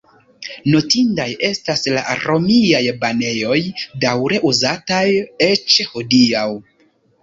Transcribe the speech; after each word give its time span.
Notindaj 0.75 1.27
estas 1.49 1.85
la 1.97 2.15
romiaj 2.23 2.81
banejoj, 3.05 3.61
daŭre 4.07 4.43
uzataj 4.53 5.07
eĉ 5.53 5.81
hodiaŭ. 5.95 6.53